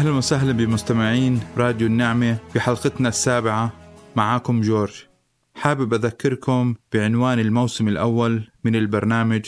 [0.00, 3.72] أهلا وسهلا بمستمعين راديو النعمة في حلقتنا السابعة
[4.16, 5.04] معاكم جورج
[5.54, 9.46] حابب أذكركم بعنوان الموسم الأول من البرنامج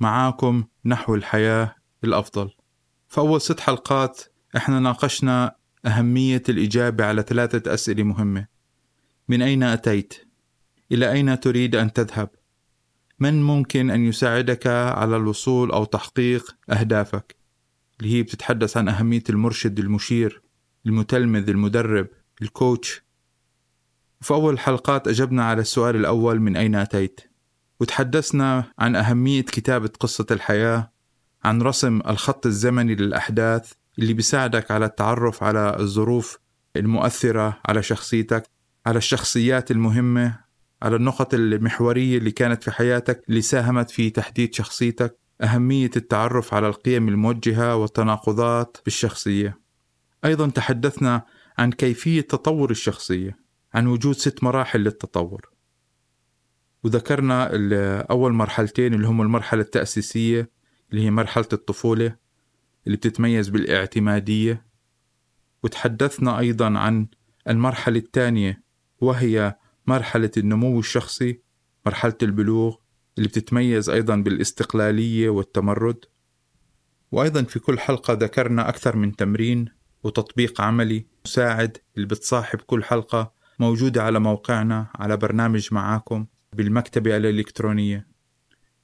[0.00, 1.74] معاكم نحو الحياة
[2.04, 2.50] الأفضل
[3.08, 4.22] فأول ست حلقات
[4.56, 8.46] إحنا ناقشنا أهمية الإجابة على ثلاثة أسئلة مهمة
[9.28, 10.14] من أين أتيت؟
[10.92, 12.28] إلى أين تريد أن تذهب؟
[13.18, 17.43] من ممكن أن يساعدك على الوصول أو تحقيق أهدافك؟
[18.00, 20.42] اللي هي بتتحدث عن أهمية المرشد المشير
[20.86, 22.06] المتلمذ المدرب
[22.42, 23.02] الكوتش.
[24.20, 27.20] في أول الحلقات أجبنا على السؤال الأول من أين أتيت؟
[27.80, 30.92] وتحدثنا عن أهمية كتابة قصة الحياة
[31.44, 36.38] عن رسم الخط الزمني للأحداث اللي بيساعدك على التعرف على الظروف
[36.76, 38.50] المؤثرة على شخصيتك
[38.86, 40.44] على الشخصيات المهمة
[40.82, 45.18] على النقط المحورية اللي كانت في حياتك اللي ساهمت في تحديد شخصيتك.
[45.44, 49.60] أهمية التعرف على القيم الموجهة والتناقضات بالشخصية.
[50.24, 51.22] أيضا تحدثنا
[51.58, 53.38] عن كيفية تطور الشخصية
[53.74, 55.50] عن وجود ست مراحل للتطور.
[56.84, 57.50] وذكرنا
[58.10, 60.50] أول مرحلتين اللي هم المرحلة التأسيسية
[60.90, 62.16] اللي هي مرحلة الطفولة
[62.86, 64.66] اللي بتتميز بالاعتمادية.
[65.62, 67.08] وتحدثنا أيضا عن
[67.48, 68.62] المرحلة الثانية
[69.00, 69.56] وهي
[69.86, 71.40] مرحلة النمو الشخصي
[71.86, 72.76] مرحلة البلوغ.
[73.18, 76.04] اللي بتتميز أيضا بالاستقلالية والتمرد.
[77.12, 79.64] وأيضا في كل حلقة ذكرنا أكثر من تمرين
[80.04, 88.06] وتطبيق عملي مساعد اللي بتصاحب كل حلقة موجودة على موقعنا على برنامج معاكم بالمكتبة الإلكترونية.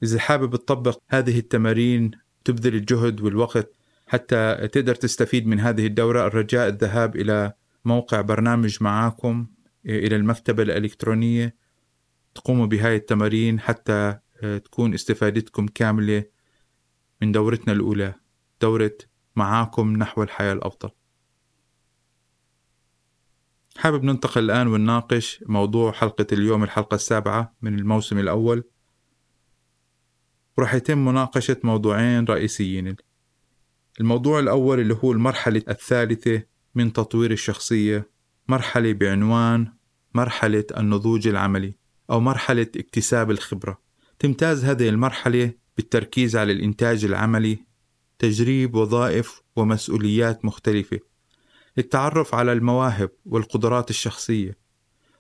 [0.02, 2.10] إذا حابب تطبق هذه التمارين
[2.44, 3.74] تبذل الجهد والوقت
[4.06, 6.26] حتى تقدر تستفيد من هذه الدورة.
[6.26, 7.52] الرجاء الذهاب إلى
[7.84, 9.46] موقع برنامج معاكم
[9.86, 11.54] إلى المكتبة الإلكترونية.
[12.34, 14.18] تقوموا بهاي التمارين حتى
[14.64, 16.24] تكون استفادتكم كاملة
[17.22, 18.14] من دورتنا الأولى
[18.60, 18.98] دورة
[19.36, 20.90] معاكم نحو الحياة الأفضل.
[23.76, 28.64] حابب ننتقل الآن ونناقش موضوع حلقة اليوم الحلقة السابعة من الموسم الأول.
[30.58, 32.96] وراح يتم مناقشة موضوعين رئيسيين.
[34.00, 36.42] الموضوع الأول اللي هو المرحلة الثالثة
[36.74, 38.10] من تطوير الشخصية
[38.48, 39.72] مرحلة بعنوان
[40.14, 41.79] مرحلة النضوج العملي.
[42.10, 43.78] أو مرحلة اكتساب الخبرة.
[44.19, 47.59] تمتاز هذه المرحلة بالتركيز على الإنتاج العملي
[48.19, 50.99] تجريب وظائف ومسؤوليات مختلفة.
[51.76, 54.59] للتعرف على المواهب والقدرات الشخصية.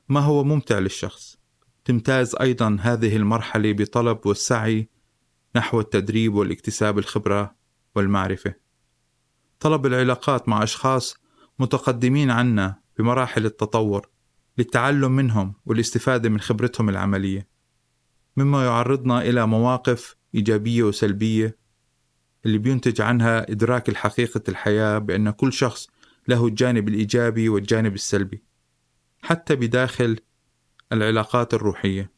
[0.08, 1.36] ما هو ممتع للشخص؟
[1.84, 4.88] تمتاز أيضا هذه المرحلة بطلب والسعي
[5.56, 7.54] نحو التدريب والاكتساب الخبرة
[7.94, 8.54] والمعرفة.
[9.60, 11.16] طلب العلاقات مع أشخاص
[11.58, 14.08] متقدمين عنا بمراحل التطور.
[14.58, 17.48] للتعلم منهم والاستفادة من خبرتهم العملية
[18.36, 21.58] مما يعرضنا إلى مواقف إيجابية وسلبية
[22.46, 25.88] اللي بينتج عنها إدراك الحقيقة الحياة بأن كل شخص
[26.28, 28.42] له الجانب الإيجابي والجانب السلبي
[29.22, 30.20] حتى بداخل
[30.92, 32.12] العلاقات الروحية.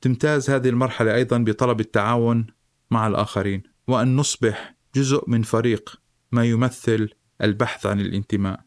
[0.00, 2.46] تمتاز هذه المرحلة أيضا بطلب التعاون
[2.90, 6.00] مع الآخرين وأن نصبح جزء من فريق
[6.32, 7.08] ما يمثل
[7.42, 8.60] البحث عن الانتماء.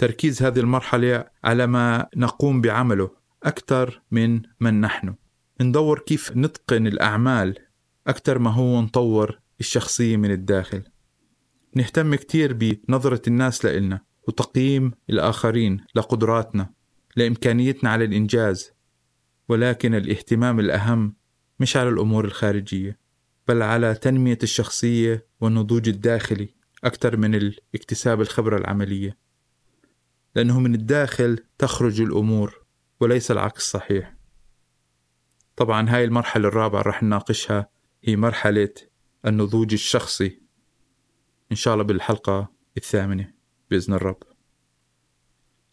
[0.00, 3.10] تركيز هذه المرحلة على ما نقوم بعمله
[3.42, 5.14] أكثر من من نحن.
[5.60, 7.58] ندور كيف نتقن الأعمال
[8.06, 10.82] أكثر ما هو نطور الشخصية من الداخل.
[11.76, 16.70] نهتم كتير بنظرة الناس لإلنا وتقييم الآخرين لقدراتنا
[17.16, 18.72] لإمكانيتنا على الإنجاز.
[19.48, 21.14] ولكن الاهتمام الأهم
[21.60, 22.98] مش على الأمور الخارجية
[23.48, 26.54] بل على تنمية الشخصية والنضوج الداخلي
[26.84, 29.29] أكثر من اكتساب الخبرة العملية.
[30.34, 32.64] لأنه من الداخل تخرج الأمور
[33.00, 34.16] وليس العكس صحيح.
[35.56, 37.66] طبعا هاي المرحلة الرابعة رح نناقشها
[38.04, 38.74] هي مرحلة
[39.26, 40.42] النضوج الشخصي.
[41.52, 43.32] إن شاء الله بالحلقة الثامنة
[43.70, 44.22] بإذن الرب.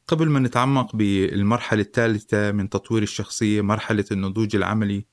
[0.08, 5.06] قبل ما نتعمق بالمرحلة الثالثة من تطوير الشخصية مرحلة النضوج العملي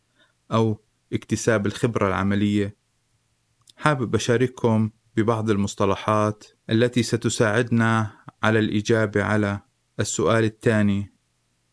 [0.53, 2.77] أو اكتساب الخبرة العملية
[3.77, 8.11] حابب أشارككم ببعض المصطلحات التي ستساعدنا
[8.43, 9.61] على الإجابة على
[10.01, 11.15] السؤال الثاني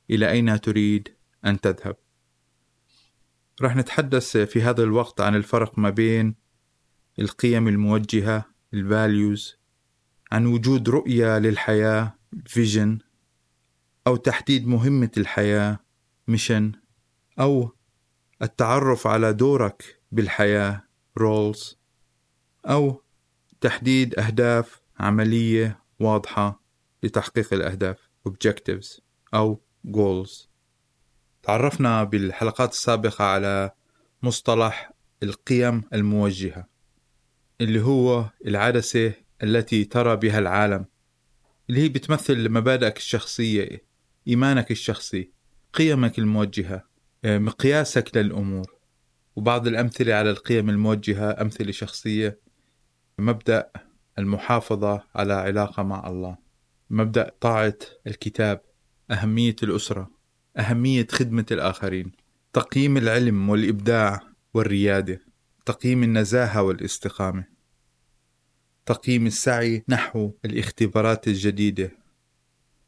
[0.09, 1.15] إلى أين تريد
[1.45, 1.95] أن تذهب؟
[3.61, 6.35] رح نتحدث في هذا الوقت عن الفرق ما بين
[7.19, 9.57] القيم الموجهة ال values
[10.31, 12.99] عن وجود رؤية للحياة vision
[14.07, 15.79] أو تحديد مهمة الحياة
[16.27, 16.71] mission
[17.39, 17.75] أو
[18.41, 20.83] التعرف على دورك بالحياة
[21.17, 21.79] roles
[22.65, 23.03] أو
[23.61, 26.61] تحديد أهداف عملية واضحة
[27.03, 27.97] لتحقيق الأهداف
[28.29, 28.99] objectives
[29.33, 30.47] أو goals.
[31.43, 33.71] تعرفنا بالحلقات السابقة على
[34.23, 34.91] مصطلح
[35.23, 36.67] القيم الموجهة
[37.61, 39.13] اللي هو العدسة
[39.43, 40.85] التي ترى بها العالم
[41.69, 43.85] اللي هي بتمثل مبادئك الشخصية
[44.27, 45.31] إيمانك الشخصي
[45.73, 46.83] قيمك الموجهة
[47.25, 48.81] آه، مقياسك للأمور.
[49.35, 52.39] وبعض الأمثلة على القيم الموجهة أمثلة شخصية
[53.19, 53.71] مبدأ
[54.19, 56.37] المحافظة على علاقة مع الله.
[56.89, 57.77] مبدأ طاعة
[58.07, 58.61] الكتاب
[59.11, 60.09] أهمية الأسرة
[60.57, 62.11] أهمية خدمة الآخرين
[62.53, 64.19] تقييم العلم والإبداع
[64.53, 65.21] والريادة
[65.65, 67.45] تقييم النزاهة والاستقامة
[68.85, 71.91] تقييم السعي نحو الاختبارات الجديدة.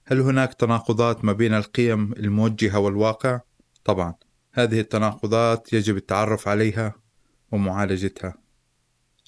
[0.06, 3.40] هل هناك تناقضات ما بين القيم الموجهة والواقع؟
[3.84, 4.16] طبعا
[4.54, 6.94] هذه التناقضات يجب التعرف عليها
[7.52, 8.43] ومعالجتها.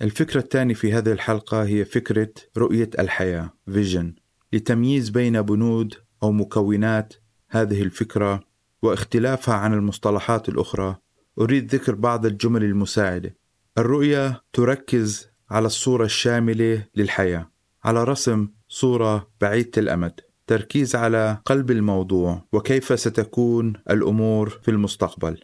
[0.01, 4.15] الفكرة الثانية في هذه الحلقة هي فكرة رؤية الحياة فيجن
[4.53, 5.94] لتمييز بين بنود
[6.24, 7.13] أو مكونات
[7.50, 8.44] هذه الفكرة
[8.81, 10.95] واختلافها عن المصطلحات الأخرى.
[11.39, 13.38] أريد ذكر بعض الجمل المساعدة.
[13.77, 17.51] الرؤية تركز على الصورة الشاملة للحياة
[17.83, 25.39] على رسم صورة بعيدة الأمد تركيز على قلب الموضوع وكيف ستكون الأمور في المستقبل.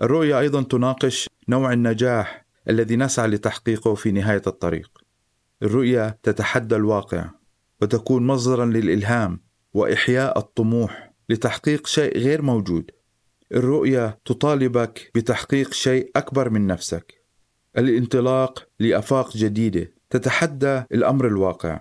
[0.00, 4.90] الرؤية أيضا تناقش نوع النجاح الذي نسعى لتحقيقه في نهاية الطريق.
[5.62, 7.30] الرؤية تتحدى الواقع
[7.82, 9.40] وتكون مصدرا للإلهام
[9.74, 12.90] وإحياء الطموح لتحقيق شيء غير موجود.
[13.54, 17.24] الرؤية تطالبك بتحقيق شيء أكبر من نفسك.
[17.78, 21.80] الانطلاق لآفاق جديدة تتحدى الأمر الواقع.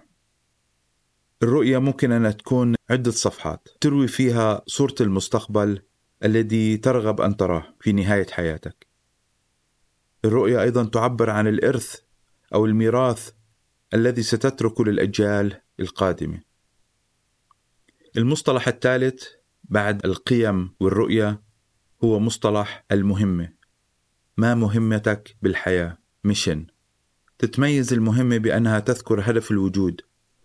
[1.43, 5.81] الرؤية ممكن أن تكون عدة صفحات تروي فيها صورة المستقبل
[6.23, 8.86] الذي ترغب أن تراه في نهاية حياتك.
[10.25, 11.99] الرؤية أيضا تعبر عن الإرث
[12.53, 13.31] أو الميراث
[13.93, 16.41] الذي ستتركه للأجيال القادمة.
[18.17, 19.23] المصطلح الثالث
[19.63, 21.41] بعد القيم والرؤية
[22.03, 23.53] هو مصطلح المهمة.
[24.37, 26.67] ما مهمتك بالحياة؟ ميشن.
[27.39, 30.01] تتميز المهمة بأنها تذكر هدف الوجود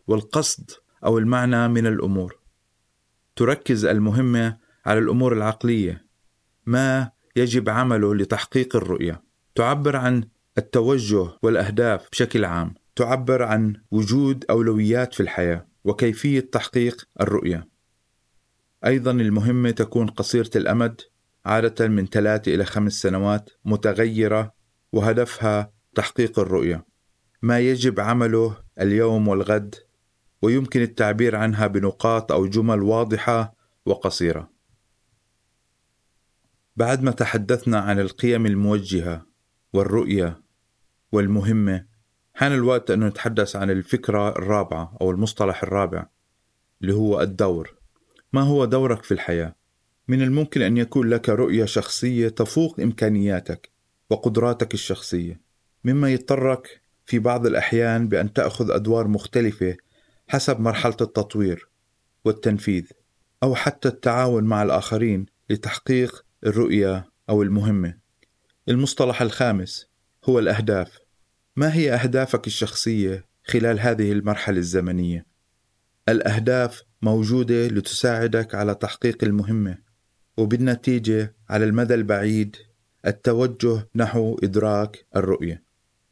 [0.06, 0.70] والقصد
[1.04, 2.38] أو المعنى من الأمور.
[3.36, 6.06] تركز المهمة على الأمور العقلية.
[6.66, 9.22] ما يجب عمله لتحقيق الرؤية
[9.54, 10.24] تعبر عن
[10.58, 12.74] التوجه والأهداف بشكل عام.
[12.96, 17.68] تعبر عن وجود أولويات في الحياة وكيفية تحقيق الرؤية.
[18.86, 21.00] أيضا المهمة تكون قصيرة الأمد
[21.46, 24.54] عادة من ثلاثة إلى خمس سنوات متغيرة
[24.92, 26.86] وهدفها تحقيق الرؤية.
[27.42, 29.74] ما يجب عمله اليوم والغد
[30.42, 33.54] ويمكن التعبير عنها بنقاط أو جمل واضحة
[33.86, 34.50] وقصيرة.
[36.76, 39.31] بعد ما تحدثنا عن القيم الموجهة
[39.72, 40.42] والرؤية
[41.12, 41.86] والمهمة
[42.34, 46.06] حان الوقت أن نتحدث عن الفكرة الرابعة أو المصطلح الرابع
[46.82, 47.74] اللي هو الدور
[48.32, 49.54] ما هو دورك في الحياة؟
[50.08, 53.70] من الممكن أن يكون لك رؤية شخصية تفوق إمكانياتك
[54.10, 55.40] وقدراتك الشخصية
[55.84, 59.76] مما يضطرك في بعض الأحيان بأن تأخذ أدوار مختلفة
[60.28, 61.68] حسب مرحلة التطوير
[62.24, 62.86] والتنفيذ
[63.42, 68.01] أو حتى التعاون مع الآخرين لتحقيق الرؤية أو المهمة.
[68.68, 69.86] المصطلح الخامس
[70.24, 70.98] هو الأهداف.
[71.56, 75.26] ما هي أهدافك الشخصية خلال هذه المرحلة الزمنية؟
[76.08, 79.78] الأهداف موجودة لتساعدك على تحقيق المهمة،
[80.36, 82.56] وبالنتيجة على المدى البعيد
[83.06, 85.62] التوجه نحو إدراك الرؤية.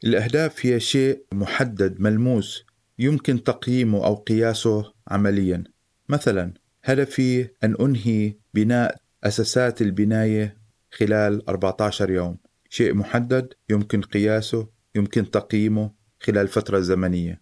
[0.03, 2.65] الأهداف هي شيء محدد ملموس
[2.99, 5.63] يمكن تقييمه أو قياسه عمليا
[6.09, 6.53] مثلا
[6.83, 10.60] هدفي أن أنهي بناء أساسات البناية
[10.91, 12.37] خلال 14 يوم.
[12.69, 17.41] شيء محدد يمكن قياسه يمكن تقييمه خلال فترة زمنية.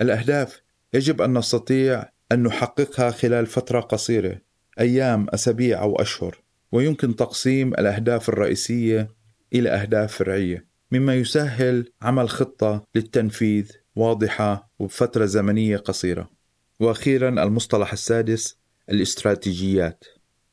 [0.00, 0.60] الأهداف
[0.94, 4.40] يجب أن نستطيع أن نحققها خلال فترة قصيرة
[4.80, 6.42] أيام أسابيع أو أشهر.
[6.72, 9.08] ويمكن تقسيم الأهداف الرئيسية
[9.52, 16.30] إلى أهداف فرعية مما يسهل عمل خطة للتنفيذ واضحة وبفترة زمنية قصيرة.
[16.80, 18.58] وأخيرا المصطلح السادس
[18.90, 20.04] الاستراتيجيات.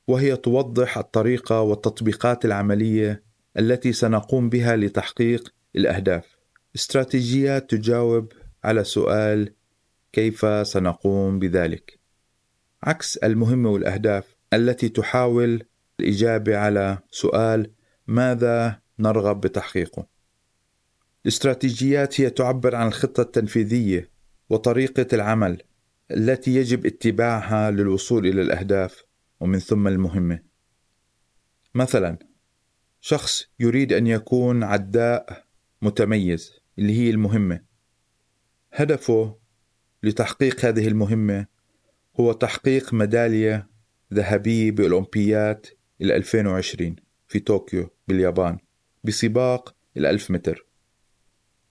[0.10, 3.24] وهي توضح الطريقة والتطبيقات العملية
[3.60, 6.38] التي سنقوم بها لتحقيق الأهداف.
[6.76, 9.54] استراتيجيات تجاوب على سؤال
[10.14, 12.00] كيف سنقوم بذلك؟
[12.84, 15.64] عكس المهمة والأهداف التي تحاول
[16.00, 17.72] الإجابة على سؤال
[18.08, 20.08] ماذا نرغب بتحقيقه؟
[21.26, 24.10] الاستراتيجيات هي تعبر عن الخطة التنفيذية
[24.50, 25.62] وطريقة العمل
[26.12, 29.09] التي يجب اتباعها للوصول إلى الأهداف
[29.40, 30.40] ومن ثم المهمة.
[31.76, 32.18] مثلا
[33.02, 35.46] شخص يريد أن يكون عداء
[35.82, 37.62] متميز اللي هي المهمة.
[38.74, 39.38] هدفه
[40.04, 41.46] لتحقيق هذه المهمة
[42.20, 43.70] هو تحقيق ميدالية
[44.14, 45.68] ذهبية بأولمبيات
[46.02, 46.96] 2020
[47.28, 48.58] في طوكيو باليابان
[49.04, 50.66] بسباق الألف متر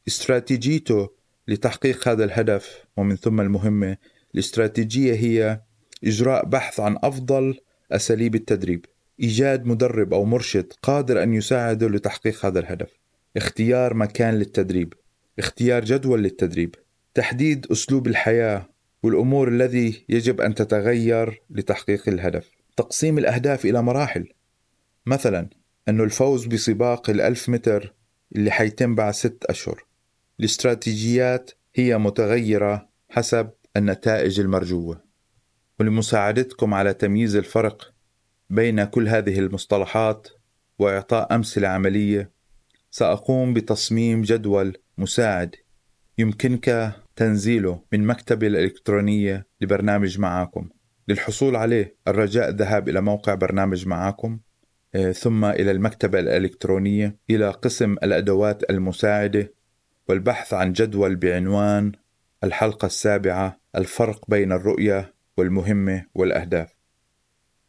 [0.08, 1.10] استراتيجيته
[1.48, 3.96] لتحقيق هذا الهدف ومن ثم المهمة
[4.34, 5.62] الاستراتيجية هي
[6.04, 7.58] إجراء بحث عن أفضل
[7.92, 8.86] أساليب التدريب.
[9.20, 12.90] إيجاد مدرب أو مرشد قادر أن يساعده لتحقيق هذا الهدف.
[13.36, 14.94] اختيار مكان للتدريب.
[15.38, 16.74] اختيار جدول للتدريب.
[17.14, 18.68] تحديد أسلوب الحياة
[19.02, 22.50] والأمور الذي يجب أن تتغير لتحقيق الهدف.
[22.76, 24.28] تقسيم الأهداف إلى مراحل.
[25.06, 25.48] مثلا
[25.88, 27.94] أنه الفوز بسباق الألف متر
[28.36, 29.84] اللي حيتم بعد ست أشهر.
[30.40, 35.07] الاستراتيجيات هي متغيرة حسب النتائج المرجوة.
[35.80, 37.94] ولمساعدتكم على تمييز الفرق
[38.50, 40.28] بين كل هذه المصطلحات
[40.78, 42.30] وإعطاء أمثلة عملية
[42.90, 45.56] سأقوم بتصميم جدول مساعد
[46.18, 50.68] يمكنك تنزيله من مكتبي الإلكترونية لبرنامج معاكم.
[51.08, 54.38] للحصول عليه الرجاء الذهاب إلى موقع برنامج معاكم
[54.94, 59.52] آه، ثم إلى المكتبة الإلكترونية إلى قسم الأدوات المساعدة
[60.08, 61.92] والبحث عن جدول بعنوان
[62.44, 66.74] الحلقة السابعة الفرق بين الرؤية والمهمة والأهداف.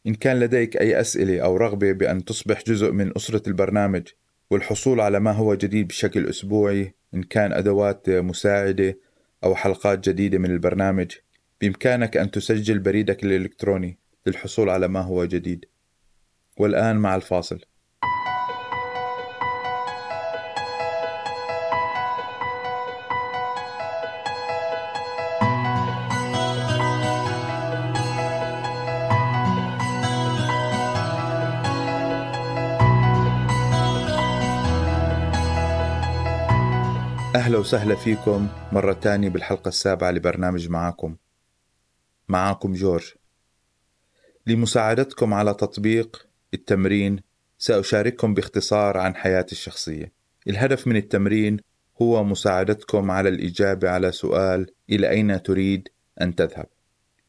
[0.08, 4.08] إن كان لديك أي أسئلة أو رغبة بأن تصبح جزء من أسرة البرنامج
[4.50, 8.98] والحصول على ما هو جديد بشكل أسبوعي إن كان أدوات مساعدة
[9.44, 11.12] أو حلقات جديدة من البرنامج
[11.62, 15.66] بإمكانك أن تسجل بريدك الإلكتروني للحصول على ما هو جديد.
[16.58, 17.60] والآن مع الفاصل.
[37.60, 41.16] أهلا وسهلا فيكم مرة تانية بالحلقة السابعة لبرنامج معاكم.
[42.30, 43.14] معاكم جورج.
[44.48, 47.20] لمساعدتكم على تطبيق التمرين
[47.58, 50.12] سأشارككم باختصار عن حياتي الشخصية.
[50.48, 51.58] الهدف من التمرين
[52.02, 55.90] هو مساعدتكم على الإجابة على سؤال إلى أين تريد
[56.22, 56.68] أن تذهب.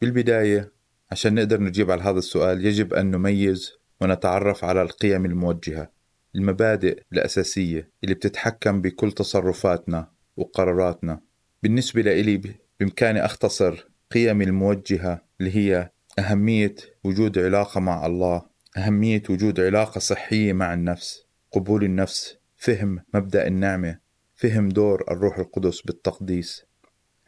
[0.01, 0.73] بالبداية
[1.11, 5.91] عشان نقدر نجيب على هذا السؤال يجب أن نميز ونتعرف على القيم الموجهة
[6.35, 10.20] المبادئ الأساسية اللي بتتحكم بكل تصرفاتنا.
[10.37, 11.21] وقراراتنا.
[11.63, 12.41] بالنسبة لإلي
[12.81, 18.43] بإمكاني أختصر قيمي الموجهة اللي هي أهمية وجود علاقة مع الله
[18.77, 23.99] أهمية وجود علاقة صحية مع النفس قبول النفس فهم مبدأ النعمة
[24.35, 26.65] فهم دور الروح القدس بالتقديس.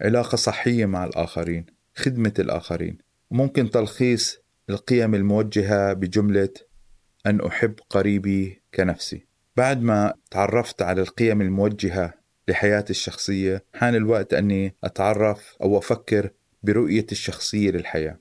[0.01, 2.99] علاقة صحية مع الآخرين خدمة الآخرين.
[3.31, 4.39] ممكن تلخيص
[4.71, 6.49] القيم الموجهة بجملة
[7.27, 9.27] أن أحب قريبي كنفسي.
[9.57, 12.15] بعد ما تعرفت على القيم الموجهة
[12.53, 16.31] لحياتي الشخصية حان الوقت أني أتعرف أو أفكر
[16.63, 18.19] برؤيتي الشخصية للحياة.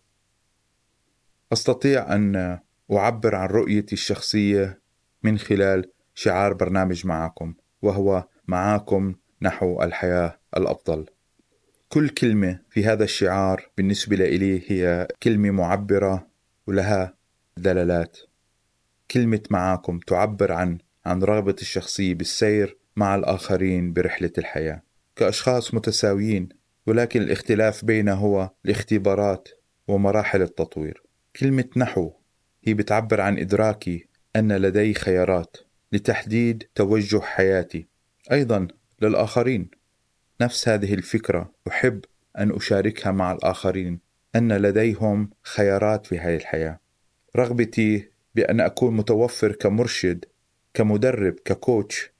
[1.54, 2.60] أستطيع أن
[2.92, 4.82] أعبر عن رؤيتي الشخصية
[5.24, 11.06] من خلال شعار برنامج معكم وهو معاكم نحو الحياة الأفضل
[11.90, 16.28] كل كلمة في هذا الشعار بالنسبة لي هي كلمة معبرة
[16.68, 17.18] ولها
[17.58, 18.18] دلالات.
[19.12, 24.84] كلمة معاكم تعبر عن عن رغبة الشخصية بالسير مع الآخرين برحلة الحياة
[25.16, 26.50] كأشخاص متساويين
[26.88, 29.50] ولكن الاختلاف بيننا هو الاختبارات
[29.88, 31.04] ومراحل التطوير.
[31.36, 32.12] كلمة نحو
[32.64, 35.58] هي بتعبر عن إدراكي أن لدي خيارات
[35.92, 37.88] لتحديد توجه حياتي.
[38.32, 38.68] أيضا
[39.02, 39.72] للآخرين.
[40.42, 42.06] نفس هذه الفكرة أحب
[42.38, 44.00] أن أشاركها مع الآخرين
[44.36, 46.80] أن لديهم خيارات في هذه الحياة.
[47.36, 50.26] رغبتي بأن أكون متوفر كمرشد
[50.74, 52.11] كمدرب ككوتش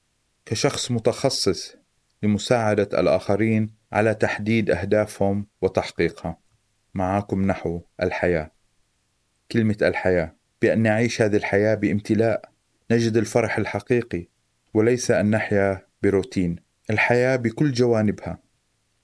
[0.46, 1.76] كشخص متخصص
[2.22, 6.38] لمساعدة الآخرين على تحديد أهدافهم وتحقيقها.
[6.94, 8.50] معاكم نحو الحياة.
[9.52, 10.36] كلمة الحياة.
[10.62, 12.52] بأن نعيش هذه الحياة بامتلاء.
[12.90, 14.28] نجد الفرح الحقيقي
[14.74, 16.56] وليس أن نحيا بروتين.
[16.90, 18.38] الحياة بكل جوانبها.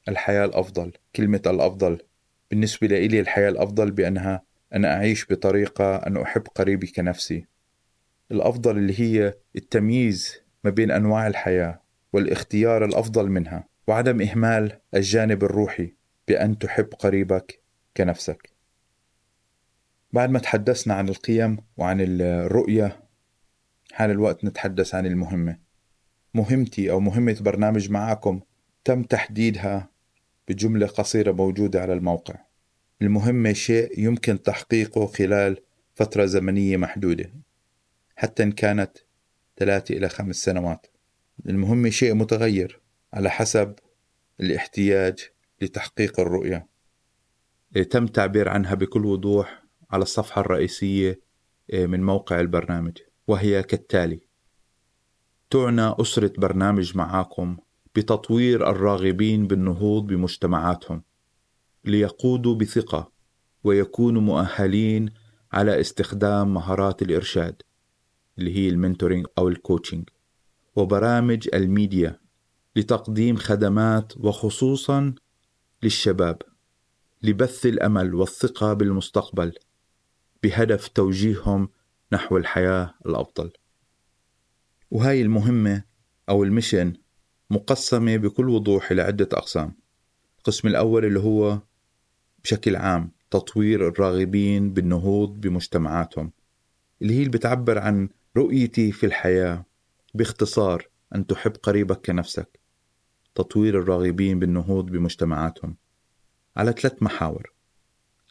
[0.09, 0.93] الحياة الأفضل.
[1.17, 1.99] كلمة الأفضل.
[2.51, 4.43] بالنسبة لي الحياة الأفضل بأنها
[4.75, 7.47] أنا أعيش بطريقة أن أحب قريبي كنفسي.
[8.31, 15.95] الأفضل اللي هي التمييز ما بين أنواع الحياة والاختيار الأفضل منها وعدم إهمال الجانب الروحي
[16.29, 17.63] بأن تحب قريبك
[17.97, 18.51] كنفسك.
[20.13, 23.01] بعد ما تحدثنا عن القيم وعن الرؤية
[23.93, 25.59] حان الوقت نتحدث عن المهمة.
[26.35, 28.41] مهمتي أو مهمة برنامج معاكم
[28.85, 29.91] تم تحديدها
[30.49, 32.35] بجملة قصيرة موجودة على الموقع.
[33.03, 35.59] المهمة شيء يمكن تحقيقه خلال
[35.95, 37.33] فترة زمنية محدودة
[38.17, 38.99] حتى إن كانت
[39.59, 40.87] ثلاثة إلى خمس سنوات.
[41.49, 42.81] المهمة شيء متغير
[43.13, 43.75] على حسب
[44.41, 45.19] الاحتياج
[45.63, 46.69] لتحقيق الرؤية.
[47.91, 51.21] تم تعبير عنها بكل وضوح على الصفحة الرئيسية
[51.71, 54.21] آه، من موقع البرنامج وهي كالتالي
[55.51, 57.57] تعنى أسرة برنامج معاكم
[57.95, 61.03] بتطوير الراغبين بالنهوض بمجتمعاتهم
[61.85, 63.13] ليقودوا بثقة
[63.65, 65.11] ويكونوا مؤهلين
[65.53, 67.63] على استخدام مهارات الإرشاد.
[68.39, 70.09] اللي هي ال mentoring أو ال coaching
[70.77, 72.21] وبرامج الميديا
[72.77, 75.15] لتقديم خدمات وخصوصا
[75.83, 76.43] للشباب
[77.23, 79.53] لبث الأمل والثقة بالمستقبل
[80.43, 81.69] بهدف توجيههم
[82.13, 83.51] نحو الحياة الأفضل.
[84.91, 85.85] وهاي المهمة
[86.29, 86.93] أو المشن
[87.51, 89.77] مقسمة بكل وضوح إلى عده أقسام.
[90.39, 91.59] القسم الأول اللي هو
[92.45, 96.33] بشكل عام تطوير الراغبين بالنهوض بمجتمعاتهم
[97.03, 99.65] اللي هي اللي بتعبر عن رؤيتي في الحياة
[100.15, 102.61] باختصار أن تحب قريبك كنفسك.
[103.35, 105.77] تطوير الراغبين بالنهوض بمجتمعاتهم.
[106.57, 107.53] على ثلاث محاور.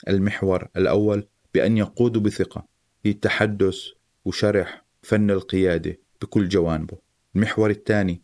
[0.07, 2.67] المحور الأول بأن يقودوا بثقة
[3.05, 3.77] هي التحدث
[4.25, 6.97] وشرح فن القيادة بكل جوانبه.
[7.35, 8.23] المحور الثاني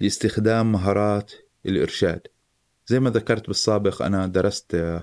[0.00, 1.32] لاستخدام مهارات
[1.66, 2.26] الإرشاد.
[2.86, 5.02] زي ما ذكرت بالسابق أنا درست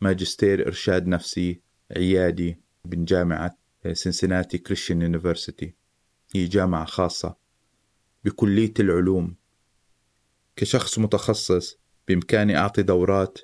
[0.00, 1.60] ماجستير إرشاد نفسي
[1.96, 3.59] عيادي من جامعة
[3.92, 5.74] Cincinnati Christian University
[6.34, 7.36] هي جامعة خاصة
[8.24, 9.36] بكلية العلوم.
[10.56, 11.76] كشخص متخصص
[12.08, 13.38] بإمكاني أعطي دورات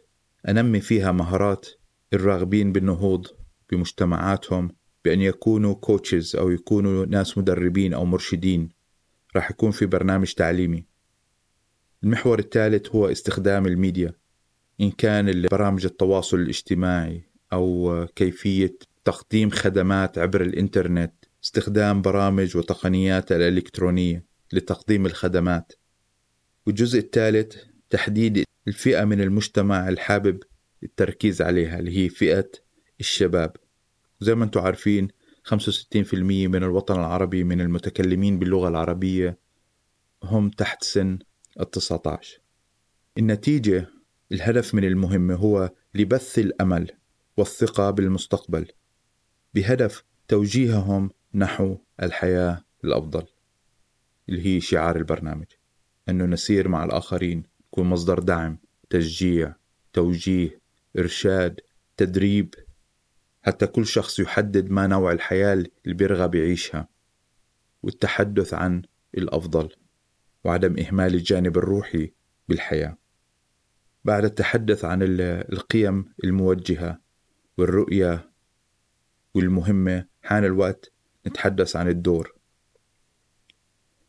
[0.49, 1.67] أنمي فيها مهارات
[2.13, 3.27] الراغبين بالنهوض
[3.71, 4.71] بمجتمعاتهم
[5.05, 8.69] بأن يكونوا coaches أو يكونوا ناس مدربين أو مرشدين.
[9.37, 10.87] راح يكون في برنامج تعليمي.
[12.05, 14.15] المحور الثالث هو استخدام الميديا.
[14.81, 17.23] إن كان برامج التواصل الاجتماعي
[17.53, 21.13] أو كيفية تقديم خدمات عبر الإنترنت
[21.45, 25.73] استخدام برامج وتقنيات الإلكترونية لتقديم الخدمات.
[26.67, 27.57] والجزء الثالث
[27.91, 30.43] تحديد الفئة من المجتمع الحابب
[30.83, 32.51] التركيز عليها اللي هي فئة
[33.01, 33.57] الشباب.
[34.21, 35.09] زي ما أنتم عارفين
[35.45, 36.15] 65%
[36.49, 39.39] من الوطن العربي من المتكلمين باللغة العربية
[40.23, 41.19] هم تحت سن
[41.61, 42.41] ال 19
[43.19, 43.89] النتيجة
[44.33, 46.91] الهدف من المهمة هو لبث الأمل
[47.37, 48.67] والثقة بالمستقبل.
[49.57, 53.27] بهدف توجيههم نحو الحياة الأفضل
[54.29, 55.47] اللي هي شعار البرنامج.
[56.09, 58.59] أنه نسير مع الآخرين يكون مصدر دعم
[58.91, 59.55] تشجيع
[59.93, 60.61] توجيه
[60.99, 61.61] إرشاد
[61.97, 62.55] تدريب.
[63.43, 66.89] حتى كل شخص يحدد ما نوع الحياة اللي بيرغب يعيشها
[67.83, 68.83] والتحدث عن
[69.19, 69.69] الأفضل
[70.45, 72.13] وعدم إهمال الجانب الروحي
[72.49, 72.99] بالحياة.
[74.05, 77.01] بعد التحدث عن القيم الموجهة
[77.59, 78.36] والرؤية
[79.37, 80.93] والمهمة حان الوقت
[81.27, 82.35] نتحدث عن الدور.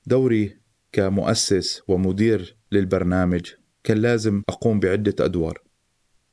[0.05, 0.57] دوري
[0.91, 3.51] كمؤسس ومدير للبرنامج
[3.83, 5.61] كان لازم أقوم بعدة أدوار.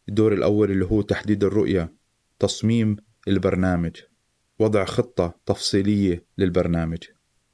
[0.08, 1.94] الدور الأول اللي هو تحديد الرؤية
[2.38, 2.96] تصميم
[3.28, 3.96] البرنامج
[4.58, 6.98] وضع خطة تفصيلية للبرنامج.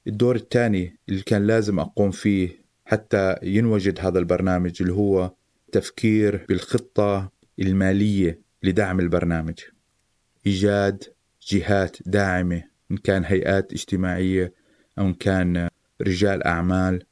[0.07, 5.35] الدور الثاني اللي كان لازم أقوم فيه حتى ينوجد هذا البرنامج اللي هو
[5.73, 9.59] تفكير بالخطة المالية لدعم البرنامج.
[10.47, 11.05] إيجاد
[11.49, 14.55] جهات داعمة إن كان هيئات اجتماعية
[14.99, 15.69] أو إن كان
[16.03, 17.03] رجال أعمال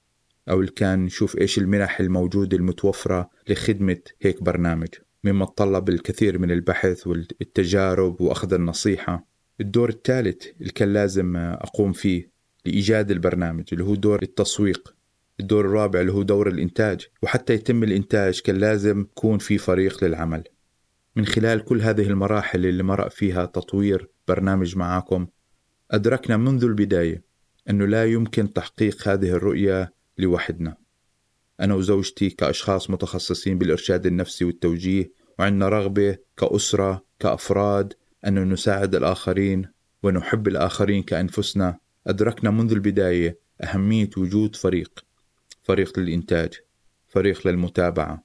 [0.51, 4.89] أو اللي كان نشوف إيش المنح الموجودة المتوفرة لخدمة هيك برنامج.
[5.25, 9.27] مما تطلب الكثير من البحث والتجارب وأخذ النصيحة.
[9.61, 12.31] الدور الثالث اللي كان لازم أقوم فيه
[12.67, 14.95] لإيجاد البرنامج اللي هو دور التسويق.
[15.41, 17.07] الدور الرابع اللي هو دور الإنتاج.
[17.23, 20.45] وحتى يتم الإنتاج كان لازم يكون في فريق للعمل.
[21.17, 25.27] من خلال كل هذه المراحل اللي مرق فيها تطوير برنامج معاكم.
[25.91, 27.23] أدركنا منذ البداية
[27.71, 30.77] أنه لا يمكن تحقيق هذه الرؤية لوحدنا.
[31.61, 37.95] أنا وزوجتي كأشخاص متخصصين بالإرشاد النفسي والتوجيه وعندنا رغبة كأسرة كأفراد
[38.27, 39.69] أن نساعد الآخرين
[40.03, 41.79] ونحب الآخرين كأنفسنا.
[42.07, 45.05] أدركنا منذ البداية أهمية وجود فريق
[45.63, 46.55] فريق للإنتاج
[47.09, 48.25] فريق للمتابعة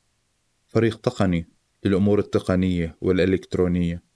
[0.67, 1.49] فريق تقني
[1.83, 4.12] للأمور التقنية والإلكترونية.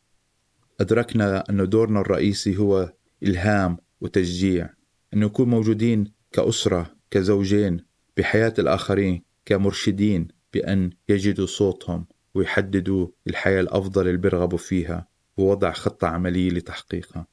[0.79, 4.69] أدركنا أن دورنا الرئيسي هو إلهام وتشجيع
[5.13, 7.79] أن نكون موجودين كأسرة كزوجين
[8.17, 16.49] بحياة الآخرين كمرشدين بأن يجدوا صوتهم ويحددوا الحياة الأفضل اللي بيرغبوا فيها ووضع خطة عملية
[16.49, 17.27] لتحقيقها.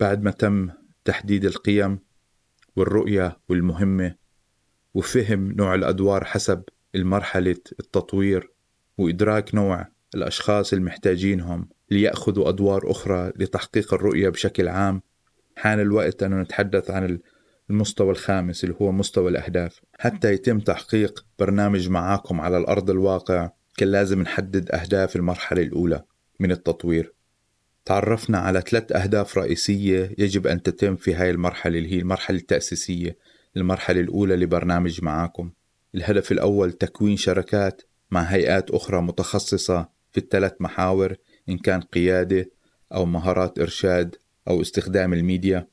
[0.00, 0.70] بعد ما تم
[1.04, 1.98] تحديد القيم
[2.76, 4.14] والرؤية والمهمة
[4.94, 6.62] وفهم نوع الأدوار حسب
[6.94, 8.50] المرحلة التطوير
[8.98, 15.02] وإدراك نوع الأشخاص المحتاجينهم ليأخذوا أدوار أخرى لتحقيق الرؤية بشكل عام.
[15.56, 17.18] حان الوقت أن نتحدث عن
[17.70, 19.80] المستوى الخامس اللي هو مستوى الأهداف.
[19.98, 26.04] حتى يتم تحقيق برنامج معاكم على الأرض الواقع كان لازم نحدد أهداف المرحلة الأولى
[26.40, 27.12] من التطوير.
[27.84, 33.18] تعرفنا على ثلاث أهداف رئيسية يجب أن تتم في هاي المرحلة اللي هي المرحلة التأسيسية
[33.56, 35.50] المرحلة الأولى لبرنامج معاكم.
[35.94, 41.16] الهدف الأول تكوين شركات مع هيئات أخرى متخصصة في الثلاث محاور.
[41.48, 42.50] إن كان قيادة
[42.94, 44.16] أو مهارات إرشاد
[44.48, 45.68] أو استخدام الميديا.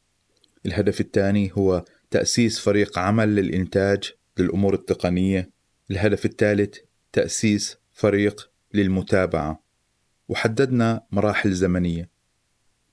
[0.66, 5.50] الهدف الثاني هو تأسيس فريق عمل للإنتاج للأمور التقنية.
[5.92, 6.78] الهدف الثالث
[7.14, 9.64] تأسيس فريق للمتابعة.
[10.30, 12.10] وحددنا مراحل زمنية.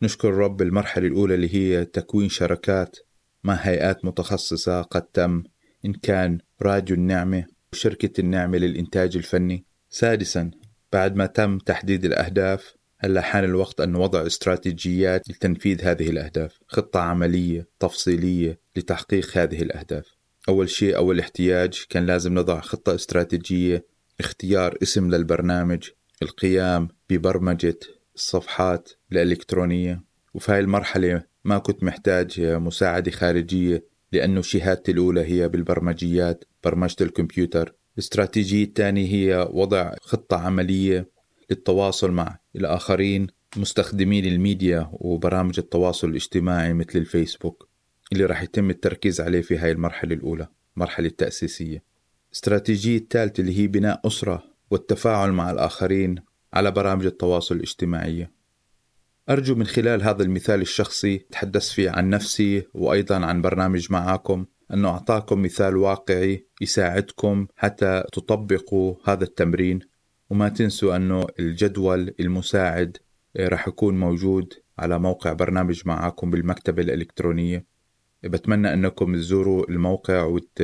[0.03, 2.97] نشكر رب المرحلة الأولى اللي هي تكوين شركات
[3.45, 5.43] مع هيئات متخصصة قد تم
[5.85, 9.65] إن كان راديو النعمة وشركة النعمة للإنتاج الفني.
[9.91, 10.51] سادسا
[10.93, 17.01] بعد ما تم تحديد الأهداف هلا حان الوقت أن وضع استراتيجيات لتنفيذ هذه الأهداف؟ خطة
[17.01, 20.07] عملية تفصيلية لتحقيق هذه الأهداف.
[20.49, 23.87] أول شيء أول احتياج كان لازم نضع خطة استراتيجية
[24.21, 25.89] اختيار اسم للبرنامج
[26.23, 27.79] القيام ببرمجة
[28.15, 30.05] الصفحات الإلكترونية.
[30.35, 37.75] وفي هاي المرحلة ما كنت محتاج مساعدة خارجية لأنه شهادتي الأولى هي بالبرمجيات برمجة الكمبيوتر.
[37.99, 41.09] الاستراتيجية الثانية هي وضع خطة عملية
[41.51, 47.69] للتواصل مع الآخرين مستخدمين الميديا وبرامج التواصل الاجتماعي مثل الفيسبوك
[48.13, 51.83] اللي راح يتم التركيز عليه في هاي المرحلة الأولى المرحلة التأسيسية
[52.35, 56.17] استراتيجية الثالثة اللي هي بناء أسرة والتفاعل مع الآخرين
[56.53, 58.29] على برامج التواصل الاجتماعي
[59.31, 64.47] أرجو من خلال هذا المثال الشخصي تحدث فيه عن نفسي وأيضا عن برنامج معاكم.
[64.75, 69.79] أنه أعطاكم مثال واقعي يساعدكم حتى تطبقوا هذا التمرين.
[70.31, 72.97] وما تنسوا أنه الجدول المساعد
[73.39, 77.67] راح يكون موجود على موقع برنامج معاكم بالمكتبة الإلكترونية.
[78.23, 80.63] بتمنى أنكم تزوروا الموقع وت...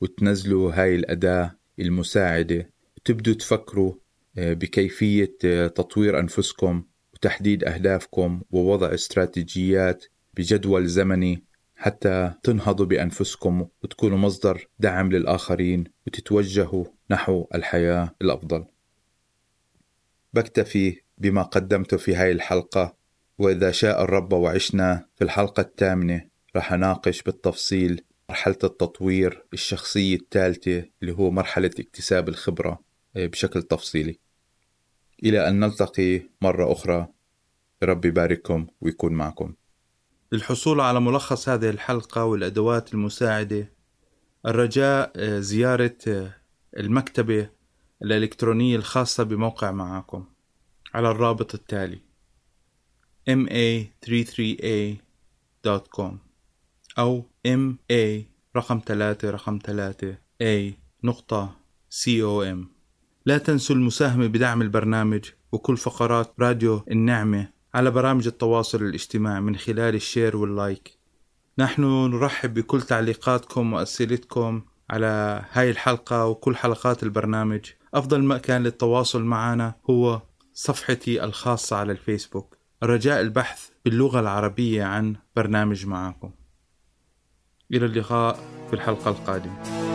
[0.00, 2.70] وتنزلوا هاي الأداة المساعدة.
[2.96, 3.94] وتبدوا تفكروا
[4.36, 11.44] بكيفية تطوير أنفسكم وتحديد أهدافكم ووضع استراتيجيات بجدول زمني.
[11.82, 18.64] حتى تنهضوا بأنفسكم وتكونوا مصدر دعم للآخرين وتتوجهوا نحو الحياة الأفضل.
[20.32, 22.96] بكتفي بما قدمته في هاي الحلقة
[23.38, 31.12] وإذا شاء الرب وعشنا في الحلقة الثامنة رح أناقش بالتفصيل مرحلة التطوير الشخصية الثالثة اللي
[31.12, 32.80] هو مرحلة اكتساب الخبرة
[33.14, 34.18] بشكل تفصيلي.
[35.24, 37.08] إلى أن نلتقي مرة أخرى
[37.82, 39.54] رب يبارككم ويكون معكم.
[40.32, 43.72] للحصول على ملخص هذه الحلقة والأدوات المساعدة
[44.46, 46.32] الرجاء زيارة
[46.76, 47.48] المكتبة
[48.02, 50.24] الإلكترونية الخاصة بموقع معاكم
[50.94, 52.00] على الرابط التالي
[53.30, 56.12] ma33a.com
[56.98, 58.22] أو ma
[58.56, 60.72] رقم ثلاثة رقم ثلاثة a
[61.04, 61.56] نقطة
[61.90, 62.66] com.
[63.26, 69.94] لا تنسوا المساهمة بدعم البرنامج وكل فقرات راديو النعمة على برامج التواصل الاجتماعي من خلال
[69.94, 70.98] ال share وال like.
[71.58, 77.60] نحن نرحب بكل تعليقاتكم وأسئلتكم على هاي الحلقة وكل حلقات البرنامج.
[77.94, 80.22] أفضل مكان للتواصل معنا هو
[80.54, 82.56] صفحتي الخاصة على الفيسبوك.
[82.82, 86.30] رجاء البحث باللغة العربية عن برنامج معاكم.
[87.72, 89.91] إلى اللقاء في الحلقة القادمة.